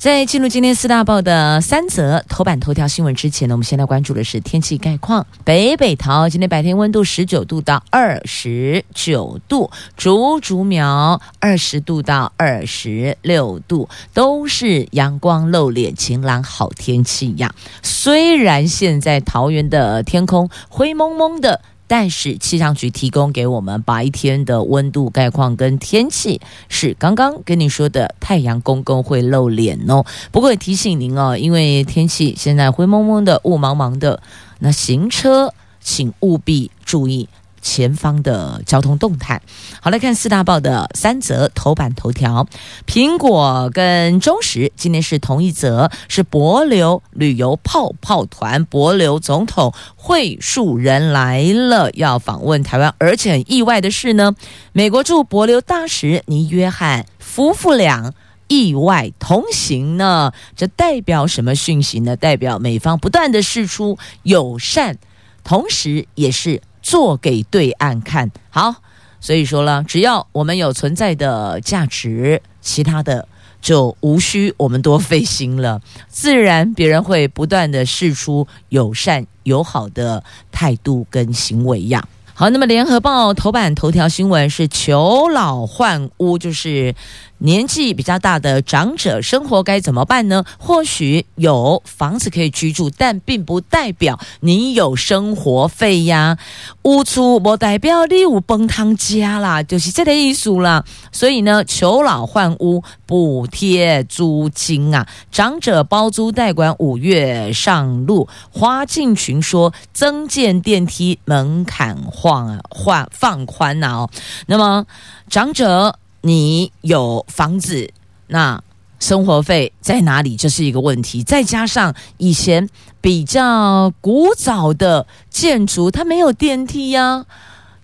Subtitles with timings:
[0.00, 5.26] 在进入今天四大报的三则头版头条新闻之前呢，我们先来关注的是天气概况。
[5.44, 17.54] 北北桃今天白天温度十九度到二十九度，竹竹苗二十度到二十六度，都是阳光露脸、晴朗好天气呀。
[17.82, 21.60] 虽然现在桃园的天空灰蒙蒙的。
[21.90, 30.04] 但是气象局提供给我们白天的温度概况跟天气是刚刚跟你说的，太阳公公会露脸哦。
[30.30, 34.22] 不过也提醒您哦，因为天气现在灰蒙蒙的、雾茫茫的，
[34.60, 37.28] 那行车请务必注意。
[37.62, 39.40] 前方的交通动态，
[39.80, 42.46] 好，来看四大报的三则头版头条。
[42.86, 54.34] 苹果跟中时今天是同一则，是帛琉旅游泡泡团，帛琉总统会树人来了，要访问台湾，而且很意外的是呢，
[54.72, 58.14] 美国驻帛琉大使尼约翰夫妇俩
[58.48, 62.16] 意外同行呢，这代表什么讯息呢？
[62.16, 64.98] 代表美方不断的释出友善，
[65.44, 66.62] 同时也是。
[66.82, 68.74] 做给对岸看好，
[69.20, 73.28] 所以说了，只要我们有存在的价值，其他的
[73.60, 82.06] 就无需我们多费心了，自然别人会不断的试出友善友好的态度跟行为呀。
[82.32, 86.94] 好，那么联合报头版头条新闻是求老换屋，就是
[87.40, 90.42] 年纪比较大的长者生活该怎么办呢？
[90.58, 96.38] 或许有房子可以居住，但并不代表你有生活费呀。
[96.84, 100.82] 屋租不代表你有崩汤吃啦，就是这个意思啦。
[101.12, 108.26] 所以呢，求老换屋补贴租金啊，长者包租代管五月上路。
[108.50, 112.30] 花敬群说，增建电梯门槛化。
[112.30, 114.10] 放啊，换放宽呐哦。
[114.46, 114.86] 那么
[115.28, 117.90] 长者，你有房子，
[118.26, 118.62] 那
[118.98, 120.36] 生活费在哪里？
[120.36, 121.22] 这是一个问题。
[121.22, 122.68] 再加上以前
[123.00, 127.26] 比较古早的建筑，它没有电梯呀。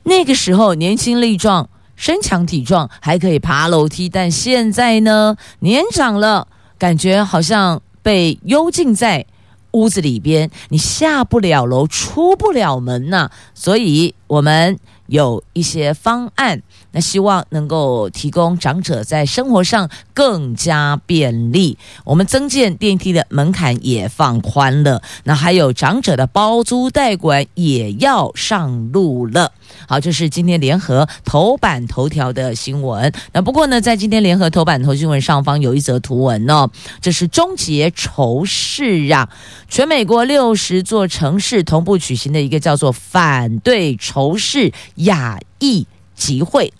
[0.02, 4.08] 那个时候年轻力壮、身强体壮，还可以爬楼梯。
[4.08, 6.48] 但现在呢，年长了，
[6.78, 9.26] 感觉好像被幽禁在。
[9.72, 16.62] 屋子里边，你下不了楼，出不了门呐、所以我们有一些方案，
[16.96, 21.76] 那希望能够提供长者在生活上更加便利。
[22.04, 29.52] 我们增建电梯的门槛也放宽了，那还有长者的包租代管也要上路了。
[29.86, 33.12] 好，这是今天联合头版头条的新闻。
[33.34, 36.70] 那不过呢，在今天联合头版头新闻上方有一则图文哦，
[37.02, 39.28] 这是终结仇视啊！
[39.68, 46.72] 全美国六十座城市同步举行的一个叫做“反对仇视亚裔集会”，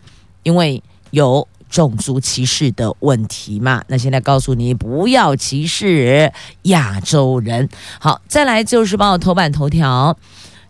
[0.47, 0.81] 因为
[1.11, 3.83] 有种族歧视的问题嘛。
[3.89, 7.69] 那现在告诉你，不要歧视亚洲人。
[7.99, 10.17] 好，再来就是报头版头条，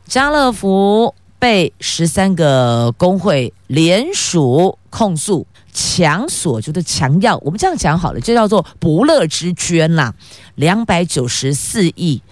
[0.07, 1.15] 家乐福。
[1.39, 10.15] 被十三个工会联署控诉强索，就是强要，我们这样讲好了，就叫做不乐之捐啦，
[10.55, 12.23] 两百九十四亿，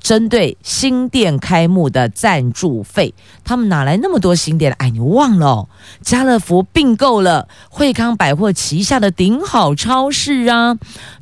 [0.00, 3.14] 针对新店开幕的赞助费，
[3.44, 4.72] 他们哪来那么多新店？
[4.78, 5.68] 哎，你忘了，
[6.00, 10.76] 家乐福并购了惠康百货旗下的顶好超市啊，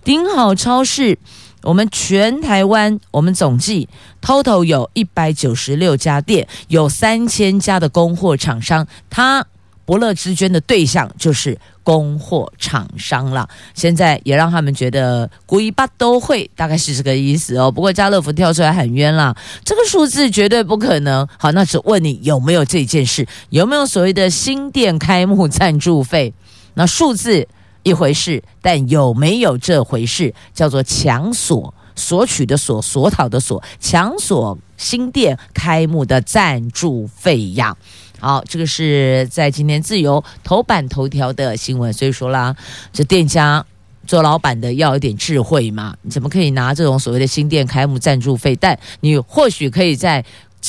[0.05, 1.19] 顶好超市。
[1.63, 3.89] 我们全台湾，我们总计
[4.23, 9.45] total 有一百九十六家店，有三千家的供货厂商，他
[9.85, 13.49] 伯乐之捐的对象就是供货厂商了。
[13.73, 17.71] 现在也让他们觉得鬼八都会，大概是这个意思哦。
[17.71, 19.33] 不过家乐福跳出来喊冤了，
[19.65, 21.25] 这个数字绝对不可能。
[21.39, 26.35] 好，那只问你有没有这件事，有没有所谓的新店开幕赞助费？
[26.75, 27.47] 那数字。
[27.83, 30.35] 一回事，但有没有这回事？
[30.53, 37.77] 叫做强索，索取的索，索讨的索，强索新店开幕的赞助费呀。
[38.27, 41.93] 好，这个是在今天自由头版头条的新闻。
[41.93, 42.57] 所以说啦，
[42.93, 43.65] 这店家
[44.05, 48.57] 做老板的要有点智慧嘛，你怎么可以拿这种所谓的新店开幕赞助费？
[48.57, 50.25] 但你或许可以在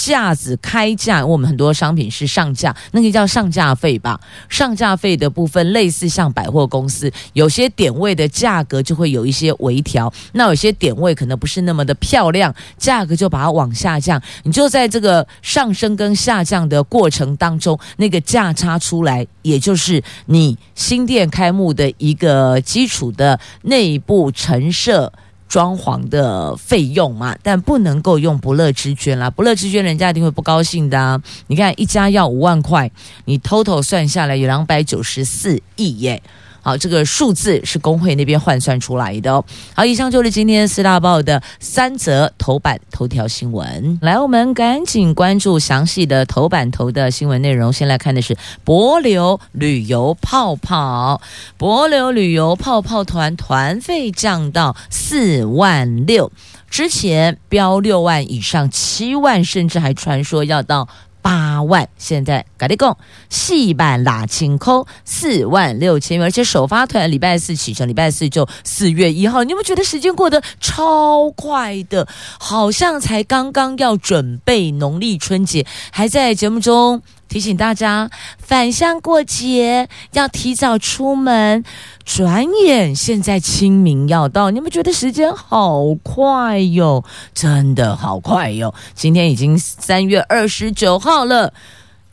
[0.06, 4.20] 架子开价，我们很多商品是上架，那个叫上架费吧？
[4.48, 14.22] 上架费的部分类似像百货公司，有些点位的价格就会有一些微调，那有些点位可能不是那么的漂亮，价格就把它往下降。
[14.44, 25.12] 你就在这个上升跟下降的过程当中，那个价差出来，也就是你新店开幕的一个基础的内部陈设。
[25.48, 31.22] 装潢的费用嘛，但不能够用不乐之捐啦，不乐之捐人家一定会不高兴的啊。
[31.48, 32.92] 你看一家要五万块，
[33.26, 36.22] 你 total 算下来有两百九十四亿耶。
[36.68, 39.46] 好，这个数字是工会那边换算出来的哦。
[39.74, 43.98] 好，以上就是今天四大报的三则头版头条新闻。
[44.02, 47.72] 来，我们赶紧关注详细的头版头的新闻内容。
[47.72, 48.36] 先来看的是
[48.66, 51.22] 帛琉旅游泡泡，
[51.58, 56.30] 帛琉旅游泡泡团团费降到四万六，
[56.70, 60.90] 之前标六万以上，七万，甚至还传说要到。
[61.27, 62.97] 八万，现在赶紧讲，
[63.29, 72.07] 四万拉清空，四万六千元，而且首发团礼拜四启程，礼拜四就四月一号，你有没有觉得时间过得超快的？
[72.39, 77.01] 好像才刚刚要准备农历春节，还在节目中。
[77.27, 81.63] 提醒大家返乡过节要提早出门，
[82.06, 87.03] 转眼现在清明要到，你们觉得时间好快哟？
[87.33, 88.74] 真的好快哟！
[88.94, 91.53] 今天已经三月二十九号了。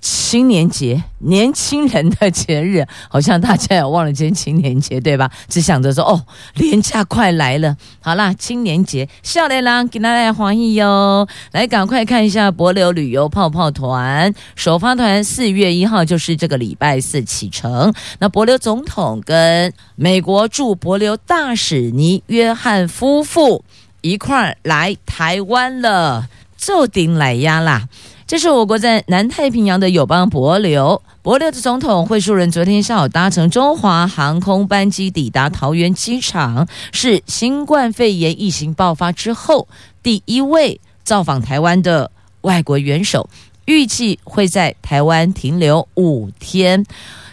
[0.06, 5.30] 青年节，年轻人的节日，好像大家也忘了今天青年节，对吧？
[5.48, 6.20] 只想着说，哦，
[6.56, 11.26] 年假快来了，好啦，青年节，笑脸郎给大家欢迎哟！
[11.52, 17.94] 来，赶快看一下博流旅游泡泡团首发团，四月一号就是这个礼拜四启程。
[18.18, 23.64] 那博流总统跟美国驻帛琉大使尼约翰夫妇
[24.02, 26.28] 一块儿来台湾了，
[26.58, 27.88] 就顶来压啦。
[28.34, 39.68] 这是我国在南太平洋的友邦帛琉，帛琉的总统惠树仁昨天下午搭乘中华航空班机抵达桃园机场，是新冠肺炎疫情爆发之后
[40.02, 42.10] 第一位造访台湾的
[42.40, 43.30] 外国元首，
[43.66, 46.84] 预计会在台湾停留五天。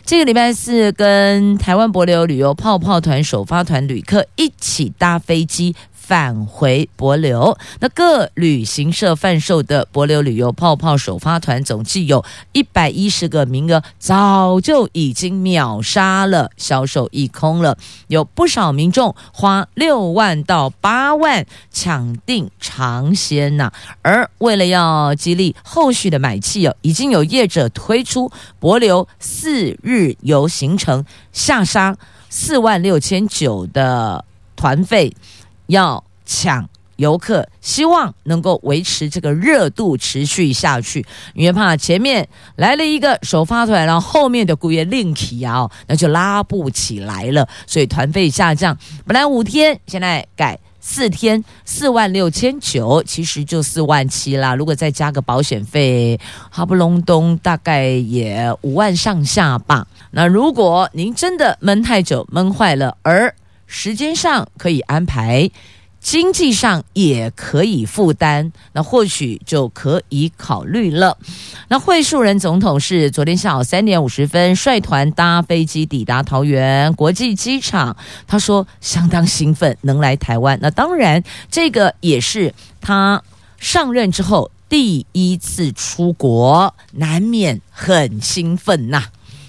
[0.05, 5.75] 这个礼拜四跟台湾帛琉旅游泡泡团首发团旅客一起搭飞机。
[6.01, 17.77] 返回帛琉，那各旅行社贩售的帛琉旅游泡泡首发团总计有一百一十个名额，早就已经秒杀了，销售一空了。
[18.07, 23.71] 有不少民众花六万到八万抢订尝鲜呐。
[24.01, 31.95] 而为了要激励后续的买气哦，已经有业者推出帛琉四日游行程，下杀
[32.29, 34.25] 四万六千九的
[34.55, 35.13] 团费。
[35.71, 41.03] 要抢游客，希望能够维持这个热度持续下去，
[41.33, 42.27] 因为怕前面
[42.57, 54.53] 来了一个首发团，然后后面的雇员另起啊，那就拉不起来了，所以团费下降，本来五天，现在改四天，四万六千九，其实就四万七啦。
[54.53, 56.19] 如果再加个保险费，
[56.51, 59.87] 哈不隆咚，大概也五万上下吧。
[60.11, 63.33] 那如果您真的闷太久，闷坏了，而
[63.73, 65.49] 时间上可以安排，
[66.01, 71.17] 经济上也可以负担，那或许就可以考虑了。
[71.69, 77.95] 那惠树人总统是昨天下午三点五十分率团搭飞机抵达桃园国际机场，
[78.27, 80.59] 他说相当兴奋能来台湾。
[80.61, 83.23] 那当然，这个也是他
[83.57, 89.05] 上任之后第一次出国，难免很兴奋呐。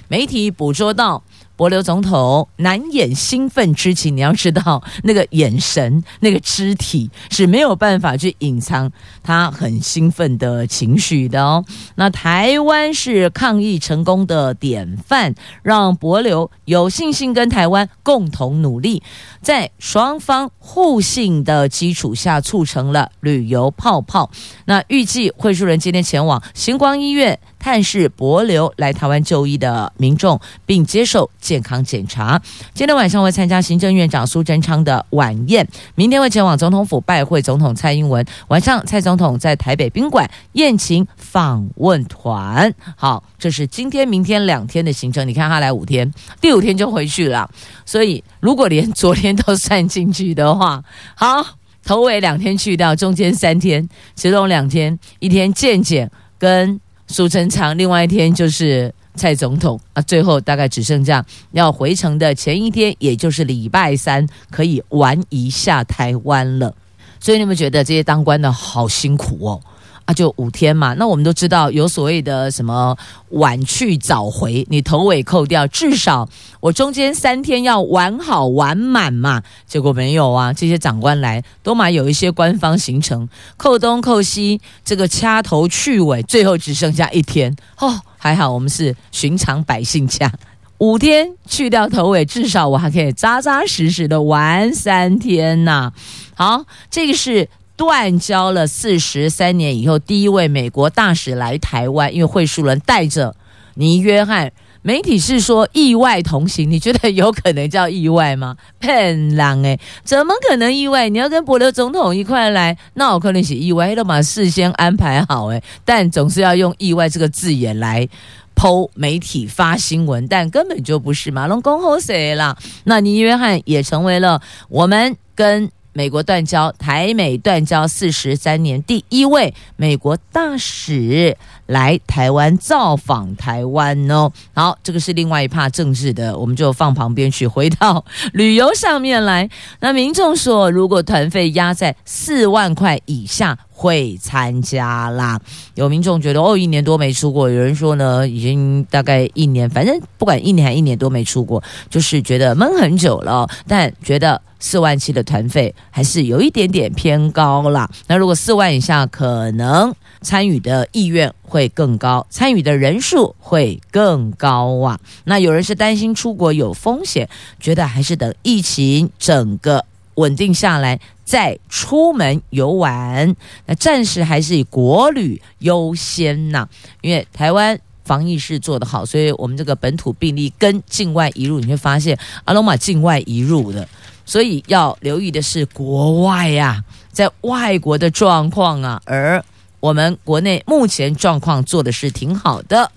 [0.06, 1.24] 媒体捕捉到。
[1.62, 8.90] 帛琉总统难掩兴奋之情，你要知道，那个眼神、那个肢体是没有办法去隐藏
[9.22, 11.64] 他很兴奋的情绪的哦。
[11.94, 19.00] 那台湾是抗疫成功的典范，让帛琉有信心跟台湾共同努力，
[19.40, 24.28] 在双方互信的基础下，促成了旅游泡泡。
[24.64, 27.38] 那预计惠恕仁今天前往星光医院。
[27.62, 32.42] 探视博流来台湾就医的民众，并接受健康检查。
[32.74, 38.26] 今天晚上会参加行政院长苏贞昌的晚宴，明天会前往总统府拜会总统蔡英文。
[38.48, 42.74] 晚上蔡总统在台北宾馆宴请访问团。
[42.96, 45.28] 好，这是今天、明天两天的行程。
[45.28, 47.48] 你看他来五天，第五天就回去了。
[47.86, 50.82] 所以如果连昨天都算进去的话，
[51.14, 51.46] 好，
[51.84, 56.80] 头尾两天去掉，中间三天，其中两天，一天健检跟。
[57.12, 66.74] 苏贞昌，另外一天就是蔡总统啊，最后大概只剩下要回程的前一天，也就是礼拜三，可以玩一下台湾了。
[67.20, 69.60] 所以你们觉得这些当官的好辛苦哦？
[70.04, 70.94] 啊，就五天嘛。
[70.94, 72.96] 那我们都知道有所谓的什么
[73.30, 76.28] 晚去早回，你头尾扣掉，至少
[76.60, 79.42] 我中间三天要玩好玩满嘛。
[79.66, 87.54] 结果没有啊，这些长官来都嘛有一些官方行程，扣东扣西，这个掐头去尾，最后只剩下一天。
[87.78, 90.32] 哦，还好我们是寻常百姓家。
[90.78, 95.92] 五天去掉头尾，至少我还可以扎扎实实的玩三天呐、
[96.34, 97.48] 好，这个是
[97.82, 103.34] 断交了四十三年以后第一位美国大使来台湾，因为惠淑伦带着
[103.74, 108.56] 尼约翰，媒体是说意外同行，你觉得有可能叫意外吗？
[108.78, 111.08] 骗人哎，怎么可能意外？
[111.08, 118.08] 你要跟伯琉总统一块来，那我可能是意外，都把事先安排好哎，但总是要用意外这个字眼来。
[118.54, 122.56] 剖媒体发新闻，但根本就不是马龙公侯谁了。
[122.84, 134.30] 那尼约翰也成为了我们跟美国断交、台美断交四十三年第一位美国大使来台湾造访台湾哦。
[134.54, 139.48] 好，这个是另外一趴政治的，我们就放旁边去，回到旅游上面来。
[139.80, 143.58] 那民众说，如果团费压在四万块以下。
[143.74, 145.40] 会参加啦，
[145.74, 151.60] 有民众觉得哦，一年多没出国，有人说呢，已经大概一年，反正不管一年还一年多没出国，
[151.90, 157.90] 就是觉得闷很久了，但觉得四万七的团费还是有一点点偏高啦。
[158.06, 165.00] 那如果四万以下，可能参与的意愿会更高，参与的人数会更高啊。
[165.24, 171.00] 那有人是担心出国有风险，觉得还是等疫情整个稳定下来。
[171.32, 173.34] 再出门游玩，
[173.64, 176.68] 那暂时还是以国旅优先呐。
[177.00, 183.88] 因为台湾防疫是做得好，所以我们这个本土病例跟境外移入，你会发现阿龙马境外移入的，
[184.26, 189.42] 所以要留意的是国外呀，在外国的状况啊，而
[189.80, 192.92] 我们国内目前状况做的是挺好的。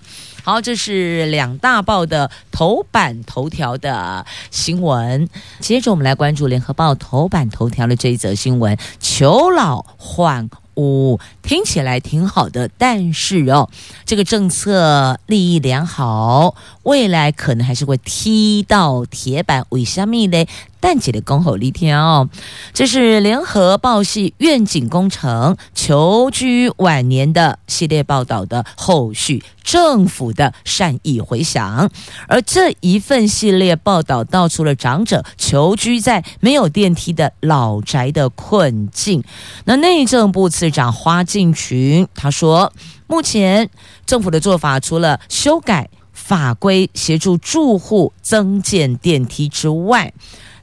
[0.46, 5.28] 好，这是两大报的头版头条的新闻。
[5.58, 13.68] 接着我们来关注联合报头版头条的这一则新闻：求老换屋，听起来挺好的，但是哦，
[14.04, 16.54] 这个政策利益良好，
[16.86, 19.66] 未来可能还是会踢到铁板。
[19.70, 20.46] 为什么呢？
[20.78, 22.28] 淡季的恭候一天哦，
[22.72, 31.90] 这是联合报系愿景工程求居晚年的系列报道的后续，政府的善意回响。
[32.28, 39.24] 而这一份系列报道道出了长者求居在没有电梯的老宅的困境。
[39.64, 42.72] 那内政部次长花敬群他说，
[43.08, 43.70] 目前
[44.06, 45.88] 政府的做法除了修改
[46.26, 50.12] 法规协助住户增建电梯之外，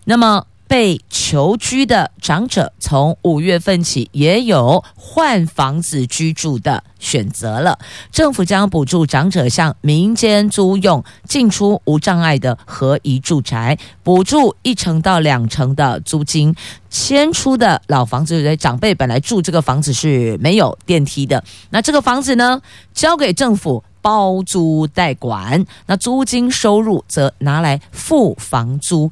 [0.03, 7.79] 那么，被求居的长者从五月份起也有换房子居住的选择了。
[8.11, 16.53] 政府将补助长者向民间租用进出无障碍的合宜住宅，补助一成到两成的租金。
[16.89, 22.61] 迁出的老房子，长辈本来住这个房子是没有电梯的，那这个房子呢，
[22.93, 29.09] 交给政府包租代管，那租金收入则拿来付房租。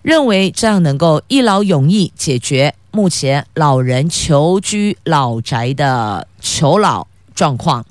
[0.00, 7.84] 认为这样能够一劳永逸解决目前老人求居老宅的求老状况，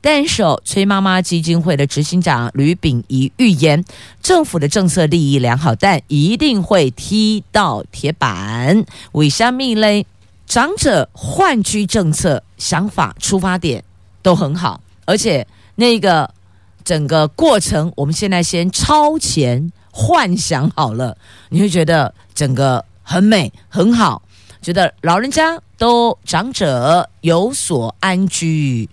[0.00, 3.84] 但是崔妈妈基金会的执行长吕秉仪预言，
[4.22, 8.84] 政府的政策利益良好，但一定会踢到铁板。
[9.12, 10.04] 为什么呢？
[10.46, 13.84] 长者换居政策想法出发点
[14.22, 15.46] 都很好，而且
[15.78, 16.34] 那个
[16.82, 19.70] 整个过程，我们现在先超前。
[19.90, 21.16] 幻想好了，
[21.48, 24.22] 你会觉得整个很美很好，
[24.62, 28.88] 觉得老人家都长者有所安居。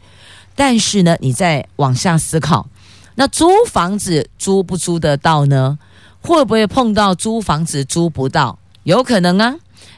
[0.55, 2.67] 但是呢，你再往下思考，
[3.15, 5.77] 那租房子租不租得到呢？
[6.21, 8.57] 会不会碰到租房子租不到？
[8.81, 9.55] 有可能啊，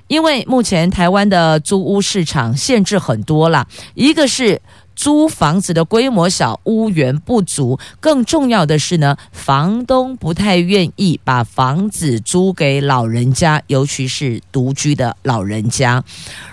[0.07, 4.61] 因为目前台湾的租屋市场限制很多啦，一个是。
[4.97, 16.03] 租房子的规模小，屋源不足，更重要的是呢，房东不太愿意把房子租给老人家，尤其是独居的老人家，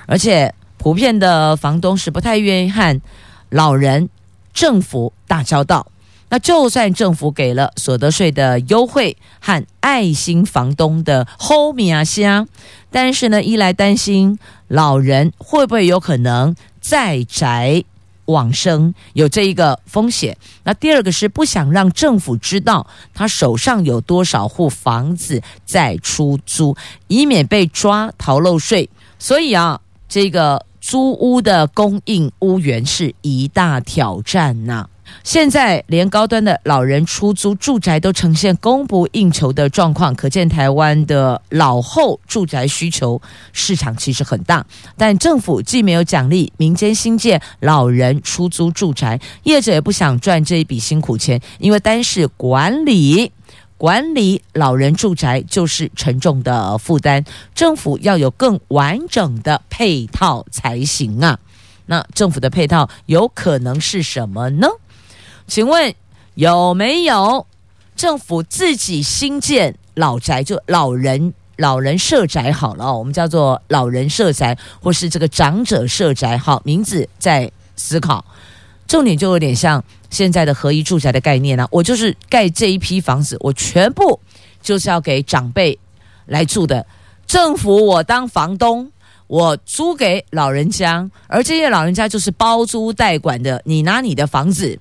[0.06, 3.00] 而且普遍的房东是不太愿意和
[3.48, 4.10] 老人、
[4.52, 5.86] 政府打交道。
[6.28, 12.46] 那就算政府给了所得税的优惠和爱心房东的 home 啊香，
[12.90, 17.84] 但是呢，一来担心老人会不会有可能再宅。
[18.26, 26.76] 往生有这一个风险，那第二个是不想让政府知道他手上有多少户房子在出租，
[27.08, 28.88] 以免被抓逃漏税。
[29.18, 34.88] 所以啊，这个租屋的供应屋源是一大挑战呐、
[35.22, 43.20] 现在连高端的老人出租住宅都呈现供不应求的状况，可见台湾的老后住宅需求
[43.52, 44.64] 市场其实很大。
[44.96, 53.32] 但政府既没有奖励民间新建老人出租住宅，业者也不想赚这一笔辛苦钱，因为单是管理
[53.76, 61.38] 管理老人住宅就是沉重的负担，政府要有更完整的配套才行啊。
[61.86, 64.68] 那政府的配套有可能是什么呢？
[65.46, 65.94] 请问
[66.34, 67.46] 有没有
[67.94, 78.24] 政府自己新建老宅，就老人老人社宅好了，我们叫做老人社宅，或是这个长者社宅，好，名字在思考，
[78.88, 84.18] 重点就有点像现在的合一住宅的概念呢、我就是盖这一批房子，我全部
[84.62, 85.78] 就是要给长辈
[86.26, 86.84] 来住的，
[87.26, 88.90] 政府我当房东，
[89.26, 94.80] 我租给老人家，而这些老人家就是包租代管的，你拿你的房子。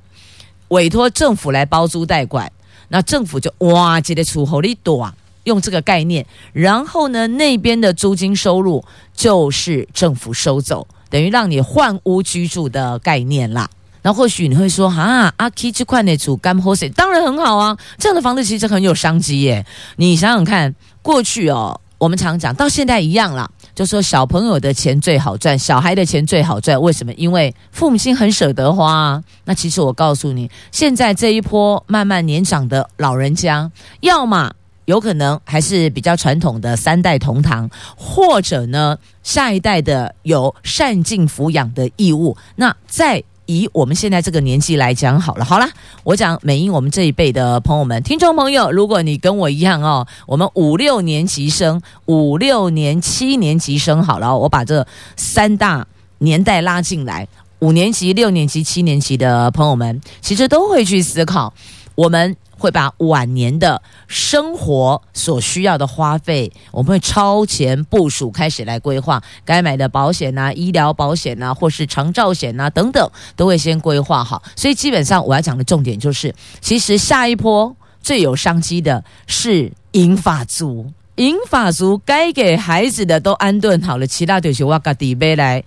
[0.73, 2.51] 委托政府来包租代管，
[2.89, 5.13] 那政府就哇，这个出口力多，
[5.43, 8.83] 用这个概念，然后呢，那边的租金收入
[9.15, 13.69] 就是政府收走，等于让你换屋居住的概念啦。
[14.01, 16.89] 那或许你会说，啊，阿 K 这块的主干破谁？
[16.89, 19.65] 当然很好啊，这样的房子其实很有商机耶。
[19.97, 23.49] 你想想看，过去哦，我们常讲到现在一样啦。
[23.75, 27.13] 就说小朋友的钱最好赚，小孩的钱最好赚，为什么？
[27.13, 29.23] 因为父母亲很舍得花啊。
[29.45, 34.51] 那其实我告诉你，现在这一波慢慢年长的老人家，要么
[34.85, 42.37] 有可能还是比较传统的三代同堂，或者呢，下一代的有善尽抚养的义务。
[42.57, 43.23] 那在
[43.53, 45.67] 以我们现在这个年纪来讲，好了，好了，
[46.03, 55.85] 我讲美英，我们这一辈的朋友们、听众朋友，如果你跟我一样哦，我们五六年级生、五六年、七年级生，好了，我把这三大
[56.17, 57.27] 年代拉进来，
[57.59, 61.53] 五年级、六年级、七年级的朋友们，其实都会去思考
[61.95, 62.35] 我们。
[62.55, 74.41] 会把晚年的生活所需要的花费，我们会超前部署，开始来规划该买的保险啊、医疗保险啊，或是长照险啊等等，都会先规划好。
[74.55, 85.61] 所以基本上我要讲的重点就是，其实下一波最有商机的是银发族，银发族该给孩子的都安顿好了，其他就是我家底背来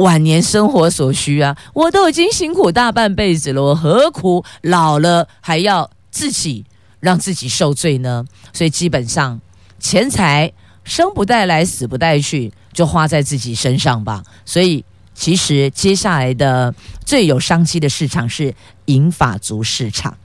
[0.00, 1.56] 晚年生活所需啊。
[1.72, 5.90] 我都已经辛苦大半辈子了，我何苦老了还要？
[6.12, 6.64] 自己
[6.98, 8.24] 让自己受罪呢？
[8.52, 9.40] 所以基本上
[9.78, 14.24] 钱财生不带来，死不带去，就花在自己身上吧。
[14.44, 14.84] 所以
[15.14, 16.74] 其实接下来的
[17.06, 18.52] 最有商机的市场是
[18.86, 20.18] 银发族市场。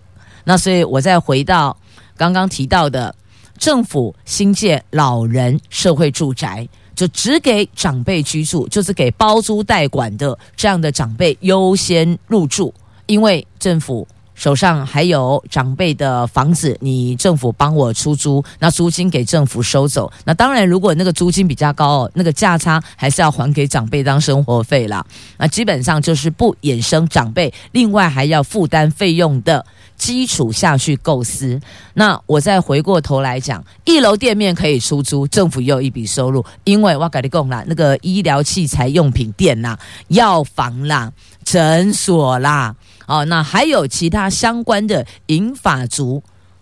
[0.45, 1.77] 那所以我再回到
[2.17, 3.13] 刚刚提到的，
[3.59, 12.73] 政府新建老人社会住宅，就只给长辈居住，就是给包租代管的这样的长辈优先入住，
[13.05, 14.07] 因为政府。
[14.35, 20.11] 手上还有长辈的房子，你政府帮我出租，那租金给政府收走。
[20.25, 25.03] 那当然，如果那个租金比较高，那个价差还是要还给长辈当生活费啦。
[25.37, 31.59] 那基本上就是不衍生长辈另外还要负担费用的基础下去构思。
[31.93, 41.11] 那我再回过头来讲，一楼店面可以出租，政府也有一笔收入，因为我跟你讲啦，那个医疗器材用品店啦、药房啦、
[41.45, 42.75] 诊所啦。
[43.07, 46.21] 哦，那还有其他相关的银发族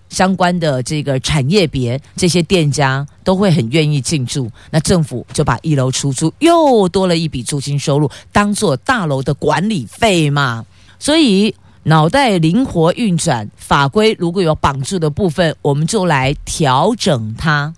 [0.10, 4.51] 相关的这个产业别，这些店家都会很愿意进驻。
[4.69, 10.63] 那政府就把一楼出租，又多了一笔租金收入，当做大楼的管理费嘛。
[10.99, 17.73] 所以脑袋灵活运转，法规如果有绑住的部分，我们就来调整它，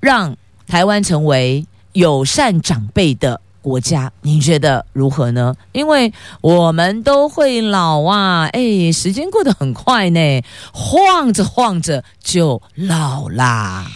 [0.00, 0.34] 让
[0.66, 3.40] 台湾成为友善长辈的。
[3.64, 5.54] 国家，您觉得如何呢？
[5.72, 10.42] 因为我们都会老啊，哎，时间过得很快呢，
[10.74, 13.86] 晃着晃着就老啦。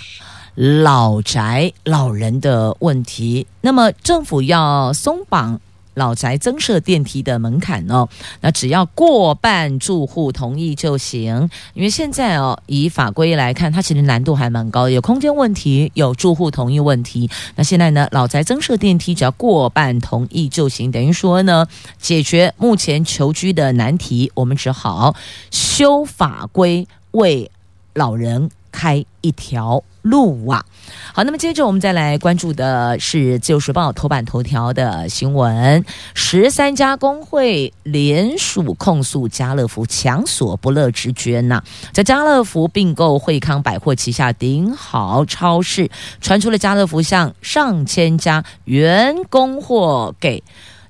[0.54, 5.60] 老宅老人的问题，那么政府要松绑。
[5.98, 8.08] 老宅增设电梯的门槛哦，
[8.40, 11.50] 那只要过半住户同意就行。
[11.74, 17.28] 因为现在哦，以法规来看，它其实难度还蛮高，有空间问题，有住户同意问题。
[17.56, 21.66] 那现在呢，老宅增设电梯只要过半同意就行，等于说呢，
[21.98, 24.30] 解决目前求居的难题。
[24.34, 25.14] 我们只好
[25.50, 27.50] 修法规，为
[27.94, 30.64] 老人开一条路啊。
[31.12, 45.90] 好，那么接着我们再来关注的是《自由时报》头版头条的新闻：十三家工会联署控诉家乐福强索不乐之捐呐、在家乐福并购惠康百货旗下顶好超市，
[46.20, 50.42] 传出了家乐福向上千家员工或给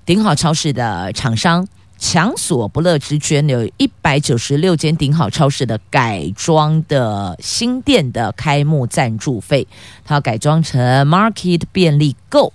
[0.05, 1.67] 顶好超市的厂商。
[1.99, 9.67] 强所不乐之捐有一百九十六间顶好超市的改装的新店的开幕赞助费，
[10.05, 12.53] 它要改装成 Market 便利购，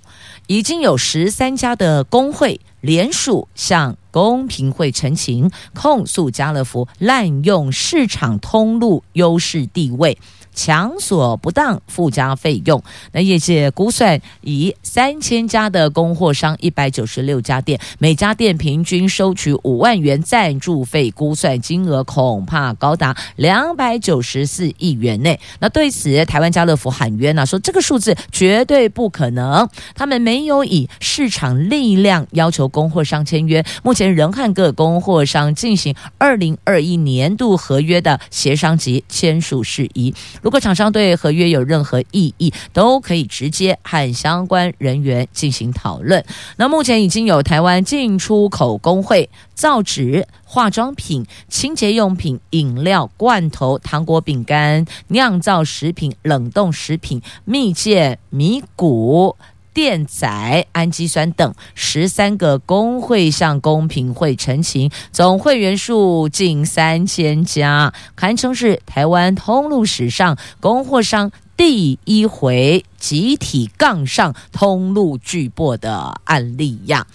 [0.47, 10.17] 已经有十三家的工会联署向公平会陈情，控诉家乐福滥用市场通路优势地位。
[10.53, 25.39] 强索不当附加费用，那业界估算，以三千家的供货商，一百九十六家店，每家店平均收取五万元赞助费，估算金额恐怕高达两百九十四亿元内。
[25.59, 40.13] 那对此，台湾家乐福喊冤啊，说这个数字绝对不可能，他们没有以市场力量要求供货商签约，目前仍和各供货商进行二零二一年度合约的协商及签署事宜。
[40.43, 46.23] 如果厂商对合约有任何异议，都可以直接和相关人员进行讨论。
[46.57, 59.35] 那目前已经有台湾进出口工会、造纸、化妆品、清洁用品、饮料、罐头、糖果、饼干、酿造食品、冷冻食品、蜜饯、米谷。
[59.73, 77.07] 电载、氨基酸等十三个工会向公平会陈情，总会员数近三千家，堪称是台湾通路史上供货商第一回集体杠上通路巨擘的案例呀。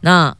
[0.00, 0.36] 那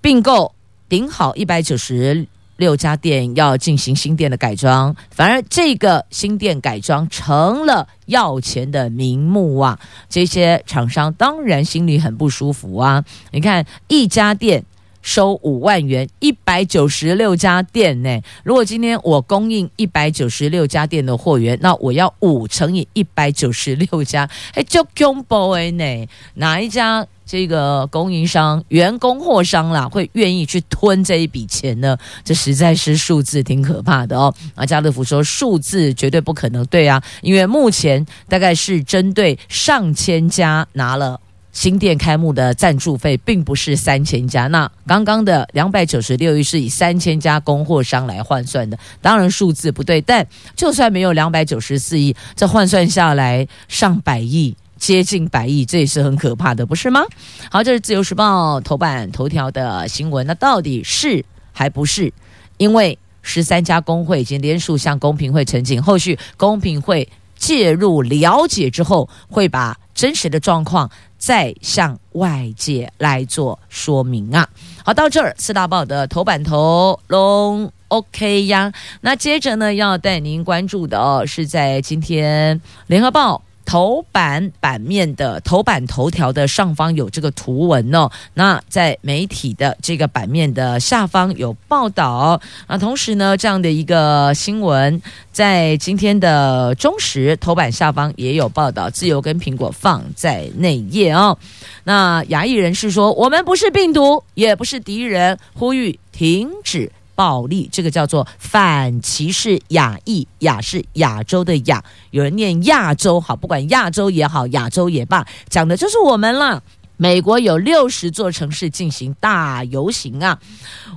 [0.00, 0.54] 并购
[0.88, 2.26] 顶好一百九十。
[2.56, 9.78] 六家店要进行新店的改装，反而这个新店改装成了要钱的名目啊！
[10.08, 13.04] 这些厂商当然心里很不舒服啊！
[13.32, 14.64] 你看，一家店
[15.04, 18.20] 收五万元，一百九十六家店呢？
[18.42, 26.08] 如果今天我供应一百九十六家店的货源，那我要五乘以一百九十六家，哎，就恐怖哎呢！
[26.34, 27.06] 哪一家？
[27.26, 31.96] 这个供应商、原供货商啦，会愿意去吞这一笔钱呢？
[32.22, 34.34] 这实在是数字挺可怕的哦。
[34.54, 41.18] 啊，家乐福说数字绝对不可能对啊，因为目前大概是针对上千家拿了
[41.54, 44.46] 新店开幕的赞助费，并不是三千家。
[44.48, 50.02] 那刚刚的两百九十六亿是以三千家供货商来换算的，当然数字不对。
[50.02, 54.54] 但就算没有两百九十四亿，这换算下来上百亿。
[54.76, 57.02] 接近百亿，这也是很可怕的，不是吗？
[57.50, 62.12] 好，这是自由时报头版头条的新闻，那到底是还不是？
[62.58, 70.90] 因为十三家工会已经联署向公平会陈情，后续公平会介入了解之后，会把真实的状况
[71.24, 74.46] 再向外界来做说明啊。
[74.84, 78.70] 好，到这儿四大报的头版头龙 OK 呀。
[79.00, 83.40] 那接着呢，要带您关注的哦，是在今天联合报。
[83.64, 92.78] 头版版面的头版头条的上方有这个图文哦，那在媒体的这个版面的下方有报道啊。
[92.78, 95.00] 同时呢，这样的一个新闻
[95.32, 101.36] 在今天的中时头版下方也有报道，自由跟苹果放在内页哦。
[101.84, 116.62] 那牙医人士说：“我们不是病毒，也不是敌人，呼吁停止。”暴力，这个叫做反歧视亚裔，亚是亚洲的亚，有人念亚洲，好，不管亚洲也好，亚洲也罢，讲的就是我们了。
[116.96, 120.38] 美国有六十座城市进行大游行啊，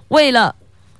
[0.09, 0.55] 为了。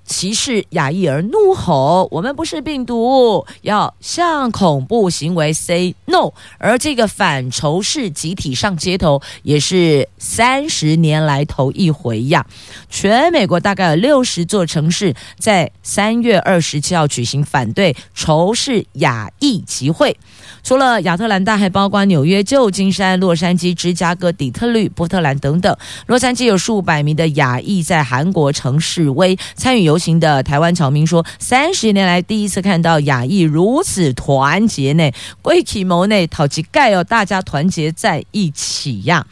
[0.08, 6.32] 歧视亚裔而怒吼，我们不是病毒，要向恐怖行为 say no。
[6.58, 12.48] 而这个反仇视集体上街头，也是三十年来头一回呀。
[12.90, 20.18] 全美国大概有六十座城市，在三月二十七号举行反对仇视亚裔集会。
[20.64, 25.76] 除了亚特兰大，还包括纽约、旧金山、洛杉矶、芝加哥、底特律、波特兰等等。
[26.08, 39.26] 洛杉矶有数百名的亚裔在韩国城示威，参与游行的台湾侨民说：“三十年来第一次看到亚裔如此团结呢，归起谋内讨其盖哦，大家团结在一起呀。”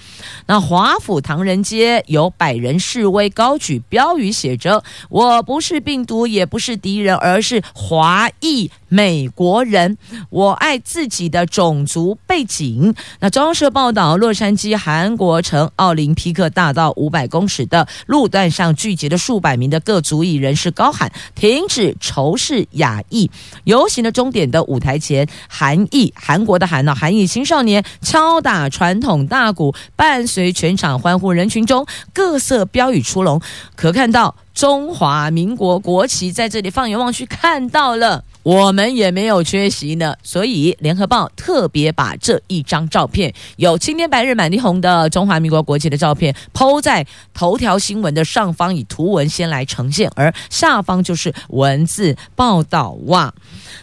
[0.48, 9.98] 那华府唐人街有百人示威，高举标语写着：“我不是病毒，也不是敌人，而是华裔。”美国人，
[10.30, 12.94] 我爱自己的种族背景。
[13.20, 23.30] 那中央社报道，洛杉矶韩国城奥林匹克大道五百公尺的路段上聚集了数百名的各族裔人士，高喊“停止仇视亚裔”。
[23.66, 33.42] 游行的终点的舞台前，韩裔韩国的韩呢，韩裔青少年敲打传统大鼓，伴随全场欢呼，人群中各色标语出笼，
[33.76, 36.70] 可看到中华民国国旗在这里。
[36.70, 38.24] 放眼望去，看到了。
[38.46, 40.16] 我们也没有缺席呢。
[40.22, 53.34] 所以联合报特别把这一张照片，有青天白日满地红的中华民国国旗的照片，PO 在头条新闻的上方，以图文先来呈现，而下方就是文字报道哇。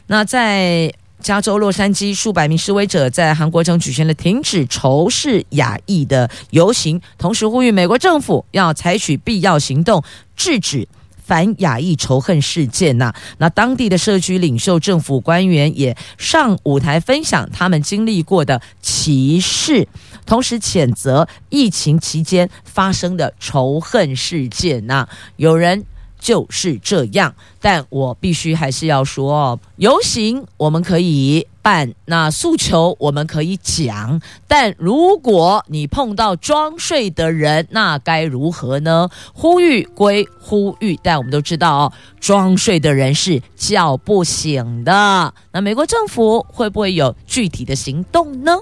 [0.06, 0.94] 那在。
[1.22, 10.02] 加州洛杉矶数百名示威者在韩国城举行了停止仇视亚裔的游行，同时呼吁美国政府要采取必要行动，
[10.34, 10.88] 制止
[11.32, 13.14] 反亚裔仇恨事件呐。
[13.38, 19.88] 那当地的社区领袖、政府官员也上舞台分享他们经历过的歧视，
[20.26, 25.08] 同时谴责疫情期间发生的仇恨事件呐。
[25.36, 25.86] 有人。
[26.22, 39.08] 就是这样，但我必须还是要说，游行我们可以办，那诉求我们可以讲，但如果你碰到装睡的人，那该如何呢？
[39.34, 45.34] 呼吁归呼吁，但我们都知道哦，装睡的人是叫不醒的。
[45.50, 48.56] 那美国政府会不会有具体的行动呢？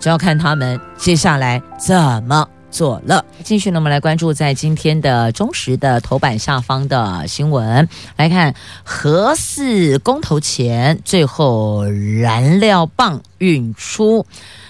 [0.00, 1.94] 就要看他们接下来怎
[2.24, 2.48] 么。
[2.72, 14.24] 做了，继续呢，我们来关注在今天的中时的头版下方的新闻，来看核四公投前最后燃料棒运出，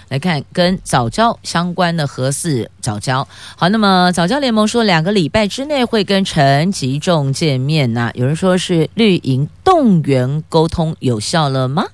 [0.09, 3.25] 来看跟早教相关的核四早教。
[3.55, 11.85] 好，那么早教联盟说两个礼拜之内会跟陈吉仲见面呢，有人说是绿营动员沟通有效了吗？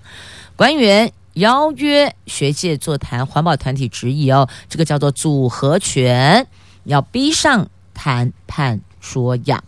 [0.56, 1.14] 官员。
[1.40, 6.46] 邀约学界座谈，环保团体质疑哦，这个叫做组合拳，
[6.84, 9.64] 要逼上谈判桌呀。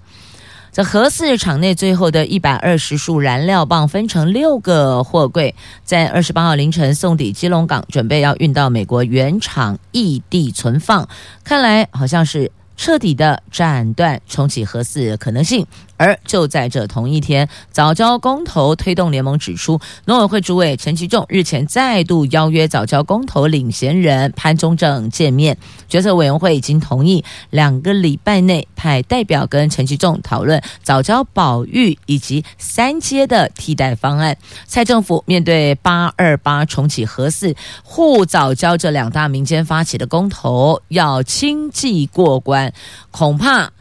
[0.73, 5.53] 这核四厂内最后的一百二十束燃料棒分成六个货柜，
[5.83, 11.09] 在二十八号凌晨送抵基隆港，准备要运到美国原厂异地存放。
[11.43, 15.67] 看来好像是彻底的斩断重启核四可能性。
[16.01, 25.55] 而就在这同一天，早教公投推动联盟指出，农委会主委陈其仲日前再度邀约早教公投领衔人潘忠政见面，
[25.87, 34.35] 决策委员会已经同意两个礼拜内派代表跟陈其仲讨论早教保育以及三阶的替代方案。
[34.65, 42.73] 蔡政府面对八二八重启核四护早教这两大民间发起的公投要轻骑过关，
[43.11, 43.71] 恐怕。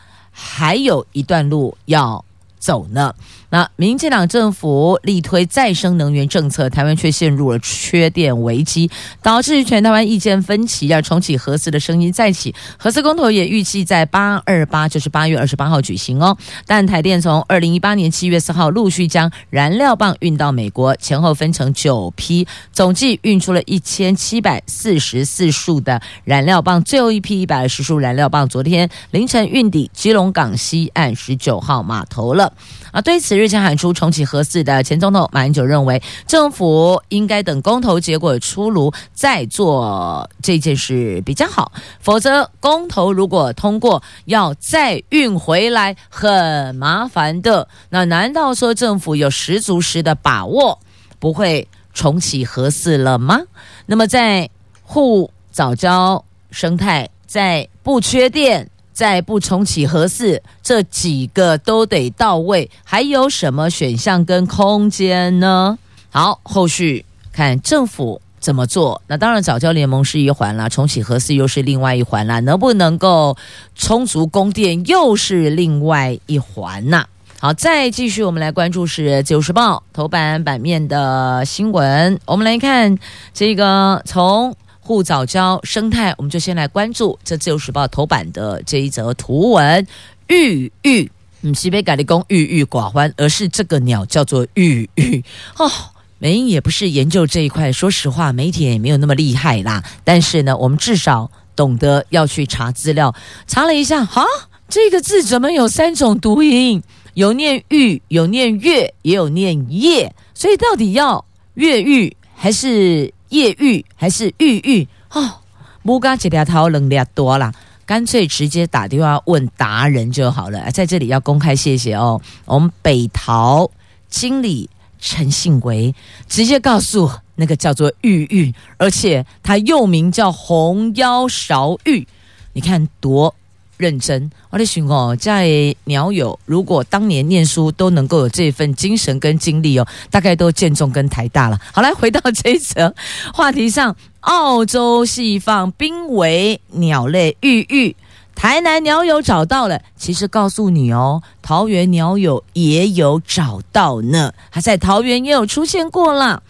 [0.42, 2.24] 还有一段路要
[2.58, 3.14] 走呢。
[3.50, 8.90] 那民进党政府力推再生能源政策，台湾却陷入了缺电危机，
[9.22, 12.54] 导致全台湾意见分歧，要重启核四的声音再起。
[12.78, 16.36] 核四公投也预计在八二八，就是八月二十八号举行哦。
[16.66, 32.52] 但台电从二零一八年七月四号陆续将燃料棒运到美国，前后分成九批，总计运出了一千七百四十四束的燃料棒，最后一批一百二十束燃料棒昨天凌晨运抵基隆港西岸十九号码头了。
[32.92, 47.66] 啊，对此日前喊出重启核四的前总统马英九认为，政府应该等公投结果出炉再做这件事比较好，否则公投如果通过，要再运回来很麻烦的。
[47.88, 50.78] 那难道说政府有十足十的把握
[51.18, 53.40] 不会重启核四了吗？
[53.86, 54.50] 那么在
[54.82, 58.68] 沪早交生态，在不缺电。
[59.00, 65.78] 再不重启核四，这几个都得到位，还有什么选项跟空间呢？
[66.10, 69.00] 好，后续看政府怎么做。
[69.06, 73.38] 那当然，早教联盟是一环啦，重启核四又是另外一环啦，能不能够
[73.74, 77.06] 充足供电又是另外一环呐。
[77.38, 82.20] 好，再继续，我们来关注是《自由时报》头版版面的新闻。
[82.26, 82.98] 我们来看
[83.32, 84.54] 这个从。
[84.90, 89.86] 护早教生态，我们就先来关注这《自由时报》头版的这一则图文。
[90.26, 91.08] 郁郁，
[91.42, 95.22] 嗯，西北改立功，郁郁寡欢，而是这个鸟叫做郁郁
[95.58, 95.70] 哦。
[96.18, 99.80] 美英也不是研究这一块，说实话，媒体也没有那么厉害啦。
[100.02, 103.14] 但是呢，我们至少懂得要去查资料，
[103.46, 104.24] 查了一下，哈，
[104.68, 106.82] 这个字怎么有三种读音？
[107.14, 111.24] 有念玉，有念月，也有念夜，所以到底要
[111.54, 113.14] 越狱还是？
[113.30, 115.40] 叶玉还是玉玉哦，
[115.82, 117.52] 木嘎几条头能量多了，
[117.86, 120.70] 干脆直接打电话问达人就好了。
[120.70, 123.70] 在这里要公开谢谢哦，我们北桃
[124.08, 124.68] 经理
[125.00, 125.94] 陈信维
[126.28, 132.06] 直接告诉那个叫做玉玉，而且他又名叫红腰勺玉，
[132.52, 133.34] 你看多。
[133.80, 141.58] 认真，我的寻哦，在鸟友如果当年念书都能够有这份精神跟精力哦，大概都建中跟台大了。
[141.72, 142.94] 好，来回到这一则
[143.32, 147.96] 话题上，澳洲释放濒危鸟类郁郁。
[148.36, 156.42] 台南鸟友找到了，其实告诉你哦，桃园鸟友也有找到呢，还在桃园也有出现过了。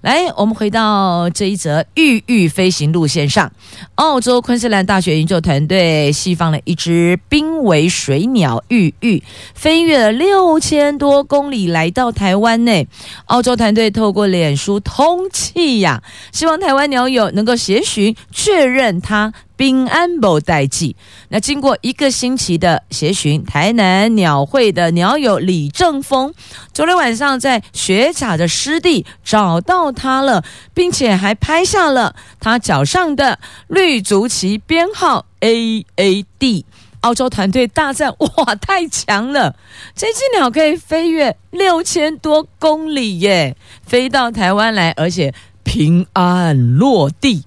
[0.00, 3.50] 来，我们回到这一则玉玉飞行路线上，
[3.96, 9.22] 澳洲昆士兰大学研究团队释放了一只濒危水鸟玉玉，
[9.54, 12.86] 飞越了六千多公里来到台湾内。
[13.26, 19.32] 澳洲团队透过脸书通气呀，希望台湾鸟友能够协寻确认它。
[19.58, 20.94] 平安无代志。
[21.28, 26.32] 那经过一个星期的协寻，台南鸟会的鸟友李正峰，
[26.72, 36.64] 昨天晚上在学甲的湿地找到它了，并且还拍下了它脚上的绿足旗编号 A A D。
[37.00, 39.54] 澳洲团队大战：哇，太强了！
[39.94, 47.44] 这只鸟可以飞越六千多公里耶，飞到台湾来，而且平安落地。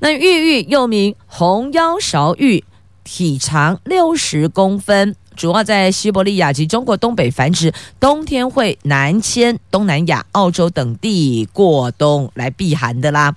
[0.00, 2.64] 那玉玉又名红腰勺玉，
[3.02, 13.34] 体长六十公分，主要在西伯利亚及中国东北繁殖，冬天会南迁东南亚、澳洲等地过冬来避寒的啦。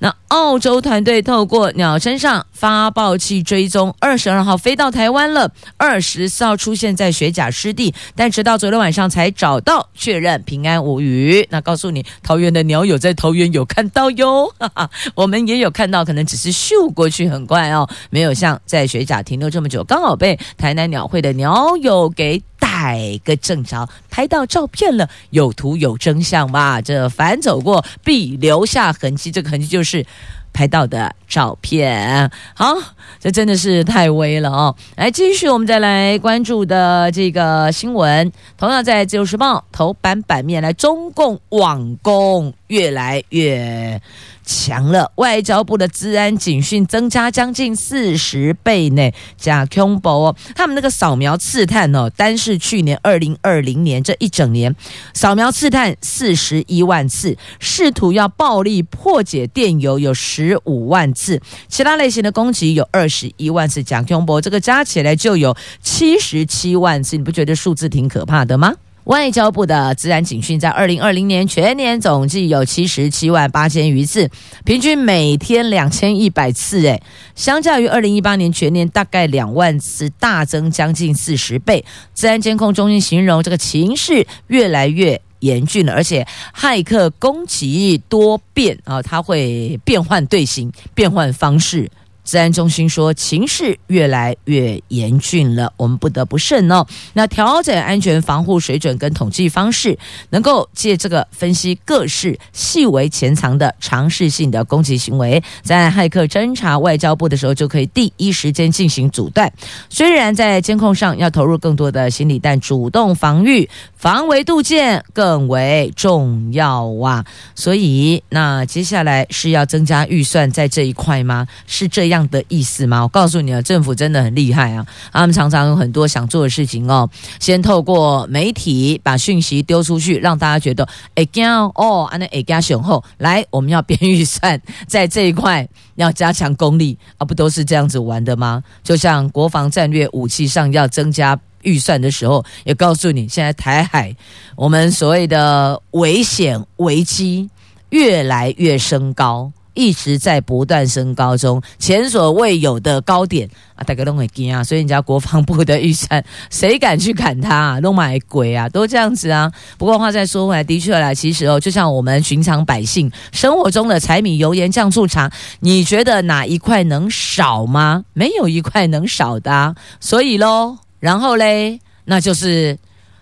[0.00, 11.46] 那澳洲团队透过鸟身上发报器追踪，二十二号飞到台湾了，二十四号出现在雪甲湿地，但直到昨天晚上才找到，确认平安无虞。
[11.50, 22.42] 那告诉你，桃园的鸟友在桃园有看到哟，哈哈，我们也有看到，可能只是咻过去很快哦，没有像在雪甲停留这么久，刚好被台南鸟会的鸟友给。
[22.60, 26.80] 逮个正着，拍到照片了，有图有真相嘛？
[26.80, 30.06] 这凡走过必留下痕迹，这个痕迹就是
[30.52, 32.30] 拍到的照片。
[32.54, 32.74] 好，
[33.18, 34.76] 这真的是太威了哦！
[34.96, 44.00] 来，继续我们再来关注的这个新闻，同样在《自由时报》头版版面来，中共网攻越来越。
[44.42, 50.36] 强了，外交部的治安警讯增加将近四十倍呢，加恐怖哦！
[50.56, 54.74] 他们那个扫描刺探哦，单是去年二零二零年这一整年，
[55.14, 68.74] 扫描刺探四十一万次，试图要暴力破解电邮有十十五万次，其他类型的攻击有二十一万次，加恐怖，这个加起来就有七十七万次，你不觉得数字挺可怕的吗？
[69.04, 74.30] 外交部的资安警讯在二零二零年全年总计有七十七万八千余次，
[74.64, 77.02] 平均每天两千一百次，诶，
[77.34, 81.84] 相较于二零一八年全年大概两万次，大增将近四十倍。
[82.12, 91.90] 资安监控中心形容这个情势越来越严峻了，而且骇客攻击多变啊，它会变换队形、变换方式。
[92.30, 96.86] 治安中心说，情势越来越严峻了，我们不得不慎哦。
[97.12, 109.52] 那调整安全防护水准跟统计方式，能够借这个分析各式细微潜藏的尝试性的攻击行为，在骇客侦查外交部的时候，就可以第一时间进行阻断。
[109.88, 117.24] 虽然在监控上要投入更多的心力，但主动防御、防微杜渐更为重要啊。
[117.56, 121.44] 所以，那接下来是要增加预算在这一块吗？
[121.66, 123.02] 是这样的意思吗？
[123.02, 124.86] 我告诉你啊，政府真的很厉害啊！
[125.12, 127.08] 他们常常有很多想做的事情哦。
[127.38, 138.62] 先透过媒体把讯息丢出去，让大家觉得哎，惊哦，安那哎加雄厚来，我们要编预算， 在这一块要加强功力啊，不都是这样子玩的吗？
[138.82, 144.14] 就像国防战略武器上要增加预算的时候，也告诉你，现在台海
[144.56, 147.48] 我们所谓的危险危机
[147.90, 149.50] 越来越升高。
[149.74, 153.84] 一直在不断升高中，前所未有的高点啊！
[153.84, 157.80] 大家都会惊啊，所以人家国防部的预算，谁敢去砍它啊？
[157.80, 159.50] 都买鬼啊，都这样子啊！
[159.78, 165.30] 不过话再说回来，的确啦，其实哦，就像我们寻常百姓生活中的柴米油盐酱醋茶，
[165.60, 168.04] 你觉得哪一块能少吗？
[168.12, 172.78] 没有一块能少的啊，所以喽，然后嘞，那就是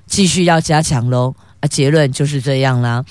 [0.07, 1.35] 继续要加强喽。
[1.61, 3.05] 啊，结论就是这样啦。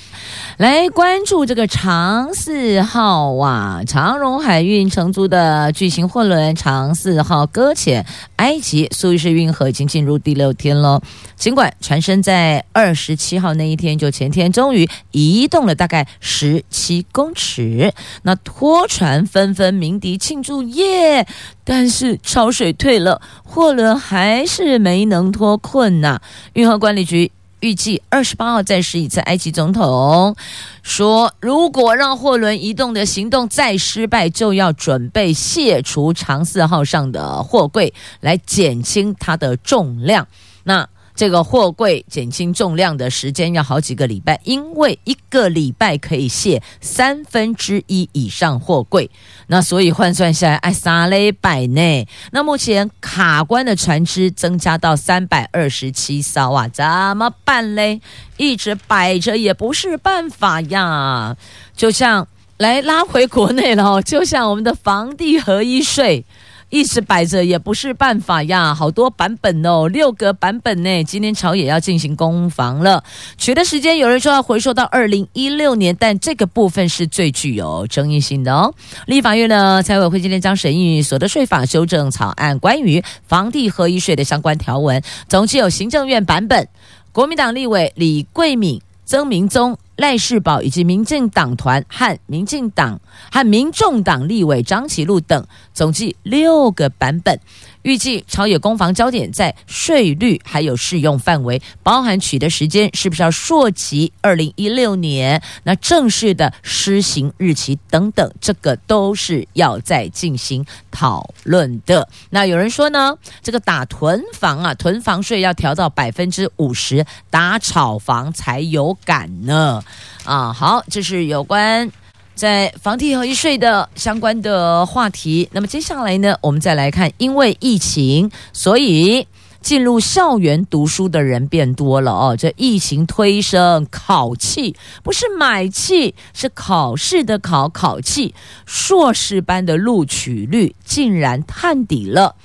[0.58, 8.06] 来关注这个长四号啊，长荣海运承租的巨型货轮长四号搁浅
[8.38, 11.02] 埃及苏伊士运河已经进入第六天了。
[11.36, 21.28] 尽管船身在二十七号那一天，就前天，终于移动了大概十七公尺，那拖船纷纷鸣笛庆祝耶，
[21.64, 26.22] 但是潮水退了，货轮还是没能脱困呐、
[26.54, 27.32] 运河管理局。
[27.60, 29.20] 预计二十八号再试一次。
[29.22, 30.36] 埃及总统
[30.84, 40.28] 说，如果让货轮移动的行动再失败，就要准备卸除长四号上的货柜，来减轻它的重量。
[40.64, 40.88] 那
[41.18, 49.10] 这个货柜减轻重量的时间要好几个礼拜，因为一个礼拜可以卸三分之一以上货柜，
[49.48, 52.08] 那所以换算下来，哎，三礼拜内。
[52.32, 56.86] 那目前卡关的船只增加到三百二十七艘啊，怎
[57.18, 58.00] 么办嘞？
[58.38, 61.36] 一直摆着也不是办法呀，
[61.76, 66.24] 就像来拉回国内了，就像我们的房地合一税。
[66.70, 71.04] 一直摆着也不是办法呀，好多版本哦，六个版本呢。
[71.06, 73.04] 今天朝野要进行攻防了，
[73.38, 78.74] 取的时间有人说要回溯到二零一六年，但这个部分是最具有争议性的哦。
[79.06, 86.68] 立法院呢，财委会今天将审议所得税法修正草案，关于房地合一税的相关条文，总计有行政院版本，
[87.14, 89.78] 国民党立委李贵敏、曾明宗。
[89.98, 93.00] 赖世宝以及民进党团和民进党
[93.32, 97.40] 和民众党立委张启禄等，总计六个版本。
[97.88, 112.10] 预计朝野攻防焦点在税率，还有适用范围，包含取得时间是不是要溯及二零一六年，那正式的施行日期等等，这个都是要再进行讨论的。
[112.32, 119.82] 那有人说呢，这个打囤房啊，囤房税要调到百分之五十，打炒房才有感呢。
[120.26, 121.90] 啊，好，这是有关。
[122.38, 129.28] 在房地合一税的相关的话题，那么接下来呢，我们再来看，因为疫情，所以
[129.60, 132.38] 进入校园读书的人变多了哦。
[132.38, 138.36] 这疫情推升考气，不是买气，是考试的考考气，
[138.68, 142.36] 硕士班的录取率竟然探底了，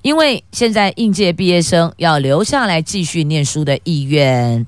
[0.00, 4.66] 因为现在应届毕业生要留下来继续念书的意愿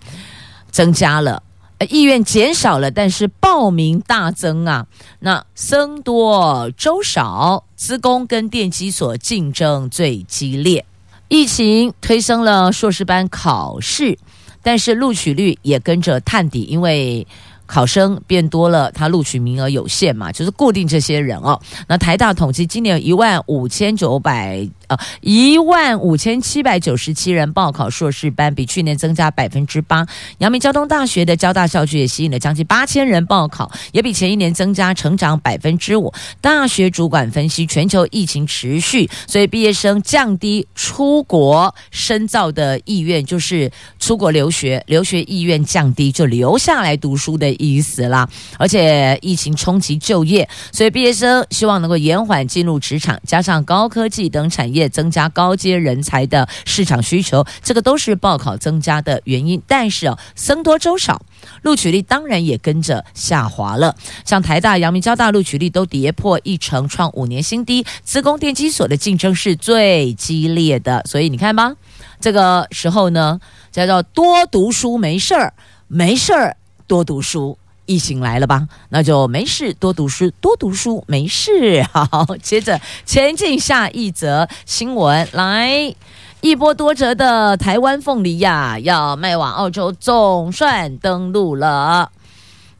[0.71, 1.43] 增加了。
[1.87, 4.87] 意愿减少了，但是报名大增啊！
[5.21, 10.85] 那僧多粥少，资工跟电机所竞争最激烈。
[11.29, 14.19] 疫情推升了硕士班考试，
[14.63, 17.27] 但是录取率也跟着探底，因为
[17.67, 21.61] 考生变多了，他录取名额有限嘛，就是固定这些人哦。
[21.87, 24.69] 那台大统计今年一万五千九百。
[24.89, 30.07] 呃，一万五千七百九十七人报考硕士班，比去年增加百分之八。
[30.39, 36.11] 阳明交通大学的交大校区也吸引了将近八千人报考，也比前一年增加成长百分之五。
[36.41, 48.27] 大学主管分析，全球疫情持续，所以毕业生降低出国深造的意愿，就是出国留学，留学意愿降低，就留下来读书的意思啦。
[48.59, 54.78] 而且疫情冲击就业，所以毕业生希望能够延缓进入职场，加上高科技等产业。
[54.79, 59.61] 也增加高阶人才的市场需求，这个都是报考增加的原因。
[59.67, 61.21] 但是哦，僧多粥少，
[61.63, 63.95] 录取率当然也跟着下滑了。
[64.25, 67.85] 像台大、阳明、交大录取率都跌破一成，创五年新低。
[68.03, 71.75] 资工电机所的竞争是最激烈的，所以你看吧，
[72.21, 75.53] 这个时候呢，叫做多读书没事儿，
[75.89, 76.57] 没事儿
[76.87, 77.59] 多读书。
[77.89, 78.69] 疫情来了吧？
[78.91, 81.83] 那就没事，多读书，多读书，没事。
[81.91, 85.95] 好，接着前进下一则新闻，来，
[86.43, 92.13] 一波多折的台湾凤梨呀，要卖往澳洲，总算登陆了。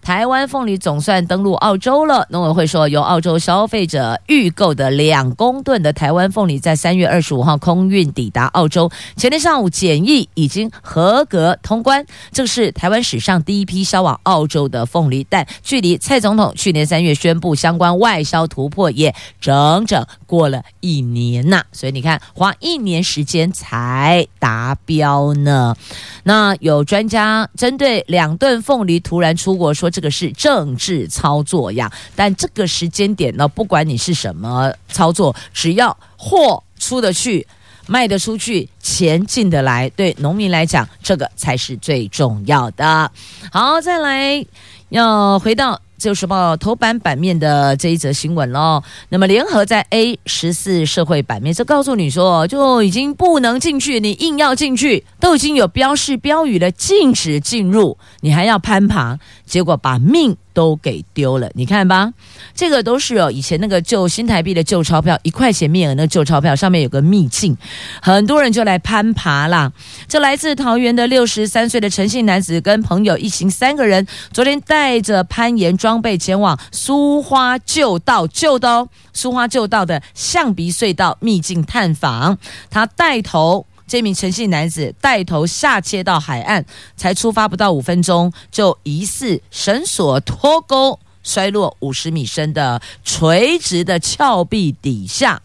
[0.01, 2.27] 台湾凤梨总算登陆澳洲了。
[2.31, 8.91] 农委会说，由澳洲消费者预购的两公吨的台湾凤梨，在三月二十五号空运抵达澳洲。
[9.17, 15.27] 前天上午检疫已经合格通关，这是台湾史上第一批销往澳洲的凤梨。
[15.29, 21.63] 但距离蔡总统去年三月宣布相关外销突破，也整整过了一年呐。
[21.71, 25.77] 所以你看，花一年时间才达标呢。
[26.23, 29.88] 那有专家针对两吨凤梨突然出国说。
[29.91, 37.47] 这个是政治操作呀，但这个时间点呢，不管你是什么操作，只要货出得去、
[37.87, 43.11] 卖得出去、钱进得来，对农民来讲，这个才是最重要的。
[43.53, 44.45] 好，再来
[44.89, 45.81] 要回到。
[45.99, 59.19] 自由时报头版版面的这一则新闻喽，那么联合在 A 十四社会版面，这告诉你说，就已经不能进去，你硬要进去，都已经有标示标语了，禁止进入，你还要攀爬，
[59.49, 62.13] 结果把命都给丢了，你看吧，
[62.55, 67.57] 这个都是哦，以前那个旧新台币的旧钞票，一块钱面额那旧钞票上面有个秘境，
[68.03, 69.73] 很多人就来攀爬啦。
[70.07, 82.39] 这来自桃园的六十三岁的陈姓男子跟朋友一行三个人，昨天带着攀岩装备前往苏花旧道旧的哦，苏花旧道的象鼻隧道秘境探访，
[82.71, 83.65] 他带头。
[83.89, 86.65] 这名陈姓男子带头下切到海岸，
[86.97, 95.41] 才出发不到五分钟，就疑似绳索脱钩，摔落五十米深的垂直的峭壁底下，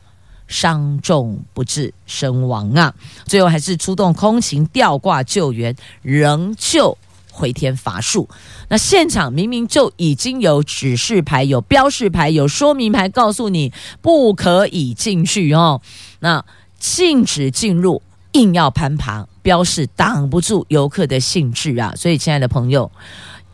[0.46, 2.94] 伤重不治身亡啊。
[3.26, 6.98] 最后还是出动空勤吊挂救援，仍旧
[7.32, 8.28] 回天乏术。
[8.68, 13.72] 那现场明明就已经有指示牌、有标示牌、有说明牌，告诉你
[14.02, 15.82] 不可以进去哦。
[16.20, 16.44] 那
[16.80, 18.02] 禁止进入，
[18.34, 21.94] 硬要攀爬，标示挡不住游客的兴致啊！
[21.96, 22.92] 所以，亲爱的朋友，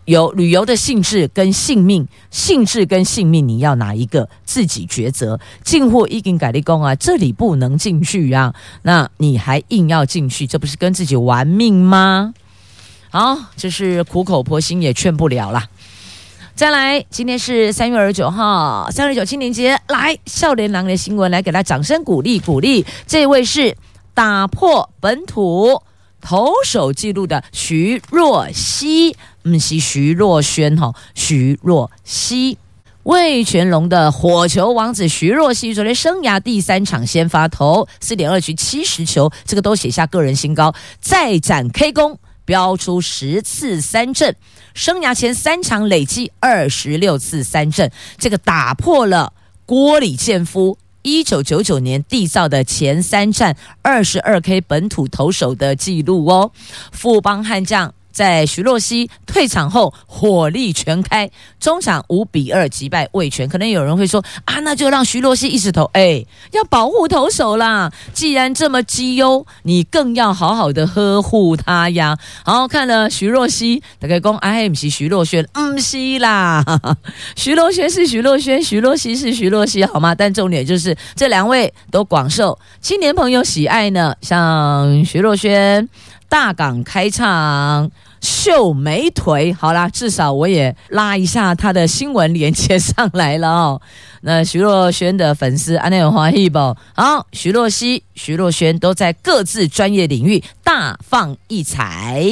[0.05, 5.39] 有旅游的兴致跟性命，兴致跟性命，你要哪一个自己抉择。
[5.63, 12.33] 进货一经改立功啊，这里不能进去啊，那你还硬要进去，这不是跟自己玩命吗？
[13.11, 15.67] 好，这是苦口婆心也劝不了啦。
[16.55, 22.85] 再来，今天是三月二十九号，三二九青年节，来少年郎的新闻，来给他掌声鼓励鼓励。
[23.07, 23.75] 这位是
[24.13, 25.81] 打破本土
[26.21, 32.57] 投手纪录的徐若曦，嗯是徐若瑄哈，徐若曦。
[33.03, 42.19] 魏全龙的火球王子徐若曦，昨天生涯第三场先发投四点二局七十球，这个都写下个人新高，再展 K 功。
[42.45, 44.35] 飙出十次三振，
[44.73, 49.33] 生涯前三场累计二十六次三振，这个打破了
[49.67, 56.51] 郭李建夫一九九九年缔造的前三战二十二 K 本土投手的记录哦，
[56.91, 57.93] 富邦悍将。
[58.19, 63.47] 在徐若曦退场后，火力全开，中场五比二击败魏全。
[63.47, 65.85] 可能有人会说啊，那就让徐若曦一直投。
[65.93, 67.89] 哎，要保护投手啦！
[68.11, 72.17] 既然这么绩优，你更要好好的呵护他呀。
[72.43, 76.61] 好，看了徐若曦，大概讲哎，不是徐若瑄，不是啦。
[77.37, 80.13] 徐若瑄是徐若瑄，徐若曦是徐若曦，好吗？
[80.13, 84.13] 但重点就是这两位都广受青年朋友喜爱呢。
[84.21, 85.87] 像徐若瑄，
[86.27, 87.89] 大港开唱。
[88.21, 93.81] 秀美腿，好啦，至少我也拉一下他的新闻连接上来了哦。
[94.21, 96.59] 那徐若瑄的粉丝安内有欢喜不？
[96.93, 102.23] 好，徐若曦、徐若瑄都在各自专业领域大放异彩。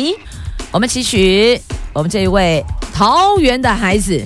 [0.72, 1.60] 我们期许
[1.94, 2.64] 我们这一位
[2.94, 4.22] 桃园的孩子，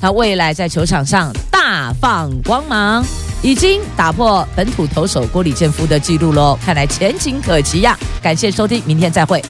[0.00, 3.04] 他未来在球场上大放光芒，
[3.42, 6.58] 已经打破本土投手郭李建夫的纪录喽。
[6.64, 7.96] 看来前景可期呀！
[8.22, 9.42] 感谢收听，明天再会。